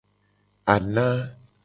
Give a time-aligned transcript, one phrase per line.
[0.75, 1.07] Ana.